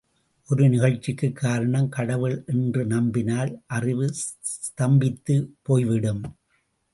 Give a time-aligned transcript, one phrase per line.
[0.49, 4.13] ஒரு நிகழ்ச்சிக்குக் காரணம் கடவுள் என்று நம்பினால் அறிவு
[4.41, 6.21] ஸ்தம்பித்துப் போய்விடும்.